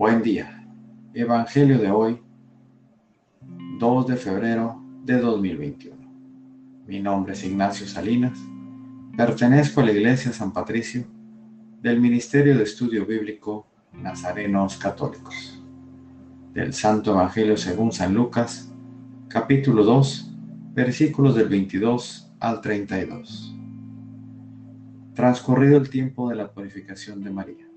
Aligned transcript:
Buen 0.00 0.22
día. 0.22 0.66
Evangelio 1.12 1.78
de 1.78 1.90
hoy, 1.90 2.18
2 3.78 4.06
de 4.06 4.16
febrero 4.16 4.82
de 5.04 5.18
2021. 5.18 5.94
Mi 6.86 7.00
nombre 7.00 7.34
es 7.34 7.44
Ignacio 7.44 7.86
Salinas. 7.86 8.38
Pertenezco 9.14 9.82
a 9.82 9.84
la 9.84 9.92
Iglesia 9.92 10.32
San 10.32 10.54
Patricio 10.54 11.04
del 11.82 12.00
Ministerio 12.00 12.56
de 12.56 12.62
Estudio 12.62 13.04
Bíblico 13.04 13.66
Nazarenos 13.92 14.78
Católicos. 14.78 15.62
Del 16.54 16.72
Santo 16.72 17.10
Evangelio 17.10 17.58
según 17.58 17.92
San 17.92 18.14
Lucas, 18.14 18.72
capítulo 19.28 19.84
2, 19.84 20.34
versículos 20.72 21.34
del 21.34 21.50
22 21.50 22.32
al 22.40 22.62
32. 22.62 23.54
Transcurrido 25.12 25.76
el 25.76 25.90
tiempo 25.90 26.30
de 26.30 26.36
la 26.36 26.50
purificación 26.50 27.22
de 27.22 27.30
María 27.30 27.69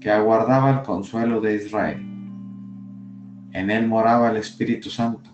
que 0.00 0.10
aguardaba 0.10 0.70
el 0.70 0.82
consuelo 0.82 1.40
de 1.40 1.56
Israel 1.56 2.10
en 3.52 3.70
él 3.70 3.86
moraba 3.86 4.30
el 4.30 4.36
Espíritu 4.36 4.90
Santo, 4.90 5.30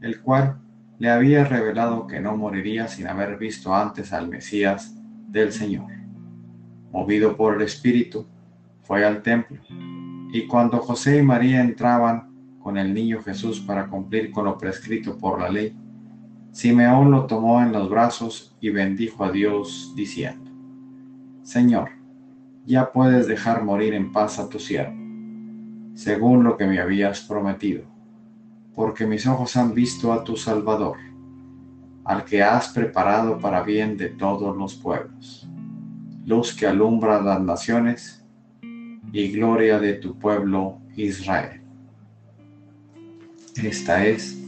el 0.00 0.20
cual 0.20 0.58
le 0.98 1.10
había 1.10 1.44
revelado 1.44 2.06
que 2.06 2.20
no 2.20 2.36
moriría 2.36 2.88
sin 2.88 3.06
haber 3.06 3.36
visto 3.36 3.74
antes 3.74 4.12
al 4.12 4.28
Mesías 4.28 4.96
del 5.28 5.52
Señor. 5.52 5.90
Movido 6.90 7.36
por 7.36 7.56
el 7.56 7.62
Espíritu, 7.62 8.26
fue 8.82 9.04
al 9.04 9.22
templo, 9.22 9.58
y 10.32 10.46
cuando 10.46 10.78
José 10.78 11.18
y 11.18 11.22
María 11.22 11.60
entraban 11.60 12.32
con 12.60 12.78
el 12.78 12.94
niño 12.94 13.22
Jesús 13.22 13.60
para 13.60 13.88
cumplir 13.88 14.30
con 14.30 14.44
lo 14.44 14.56
prescrito 14.56 15.18
por 15.18 15.40
la 15.40 15.48
ley, 15.48 15.76
Simeón 16.52 17.10
lo 17.10 17.26
tomó 17.26 17.60
en 17.60 17.72
los 17.72 17.90
brazos 17.90 18.56
y 18.60 18.70
bendijo 18.70 19.24
a 19.24 19.30
Dios, 19.30 19.92
diciendo, 19.94 20.50
Señor, 21.42 21.90
ya 22.66 22.92
puedes 22.92 23.26
dejar 23.26 23.64
morir 23.64 23.94
en 23.94 24.12
paz 24.12 24.38
a 24.38 24.48
tu 24.48 24.58
siervo 24.58 25.06
según 25.96 26.44
lo 26.44 26.58
que 26.58 26.66
me 26.66 26.78
habías 26.78 27.22
prometido, 27.22 27.82
porque 28.74 29.06
mis 29.06 29.26
ojos 29.26 29.56
han 29.56 29.72
visto 29.72 30.12
a 30.12 30.22
tu 30.22 30.36
Salvador, 30.36 30.98
al 32.04 32.22
que 32.22 32.42
has 32.42 32.68
preparado 32.68 33.38
para 33.38 33.62
bien 33.62 33.96
de 33.96 34.10
todos 34.10 34.54
los 34.54 34.74
pueblos, 34.74 35.48
luz 36.26 36.54
que 36.54 36.66
alumbra 36.66 37.22
las 37.22 37.40
naciones 37.40 38.22
y 39.10 39.32
gloria 39.32 39.78
de 39.78 39.94
tu 39.94 40.18
pueblo 40.18 40.80
Israel. 40.96 41.62
Esta 43.56 44.04
es 44.04 44.38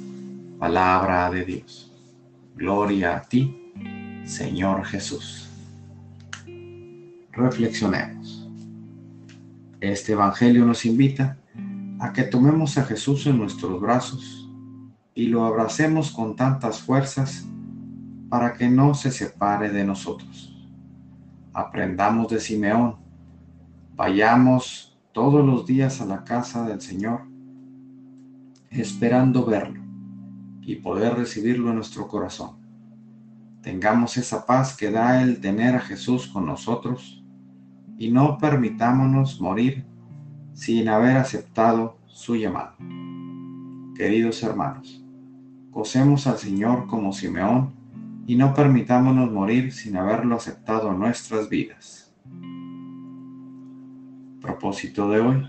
palabra 0.59 1.31
de 1.31 1.47
Dios. 1.47 1.91
Gloria 2.57 3.17
a 3.17 3.23
ti, 3.23 3.73
Señor 4.27 4.85
Jesús. 4.85 5.48
Reflexionemos. 7.39 8.51
Este 9.81 10.11
Evangelio 10.11 10.67
nos 10.67 10.85
invita 10.85 11.39
a 12.01 12.13
que 12.13 12.25
tomemos 12.25 12.77
a 12.79 12.85
Jesús 12.85 13.29
en 13.29 13.39
nuestros 13.39 13.81
brazos 13.81 14.51
y 15.15 15.29
lo 15.29 15.45
abracemos 15.45 16.11
con 16.11 16.35
tantas 16.35 16.81
fuerzas 16.81 17.47
para 18.29 18.55
que 18.55 18.69
no 18.69 18.93
se 18.93 19.13
separe 19.13 19.71
de 19.71 19.85
nosotros. 19.85 20.69
Aprendamos 21.53 22.29
de 22.29 22.41
Simeón, 22.41 22.97
vayamos 23.95 24.99
todos 25.13 25.47
los 25.47 25.65
días 25.65 26.01
a 26.01 26.07
la 26.07 26.25
casa 26.25 26.67
del 26.67 26.81
Señor, 26.81 27.21
esperando 28.69 29.47
verlo 29.47 29.85
y 30.61 30.75
poder 30.75 31.15
recibirlo 31.15 31.69
en 31.69 31.77
nuestro 31.77 32.09
corazón. 32.09 32.57
Tengamos 33.63 34.17
esa 34.17 34.45
paz 34.45 34.77
que 34.77 34.91
da 34.91 35.23
el 35.23 35.41
tener 35.41 35.77
a 35.77 35.81
Jesús 35.81 36.27
con 36.27 36.45
nosotros 36.45 37.19
y 37.99 38.11
no 38.11 38.39
permitámonos 38.39 39.41
morir 39.41 39.85
sin 40.55 40.89
haber 40.89 41.17
aceptado 41.17 41.99
su 42.07 42.37
llamado. 42.37 42.75
Queridos 43.97 44.43
hermanos, 44.43 45.05
gocemos 45.71 46.27
al 46.27 46.39
Señor 46.39 46.87
como 46.87 47.13
Simeón 47.13 47.75
y 48.27 48.37
no 48.37 48.55
permitámonos 48.55 49.33
morir 49.33 49.73
sin 49.73 49.97
haberlo 49.97 50.37
aceptado 50.37 50.93
en 50.93 50.99
nuestras 50.99 51.49
vidas. 51.49 52.15
Propósito 54.41 55.11
de 55.11 55.21
hoy, 55.21 55.47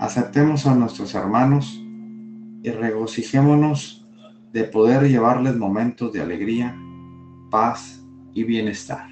aceptemos 0.00 0.66
a 0.66 0.74
nuestros 0.74 1.14
hermanos 1.14 1.80
y 2.62 2.70
regocijémonos 2.70 4.08
de 4.52 4.64
poder 4.64 5.08
llevarles 5.08 5.56
momentos 5.56 6.12
de 6.12 6.20
alegría, 6.20 6.76
paz 7.50 8.04
y 8.34 8.44
bienestar. 8.44 9.11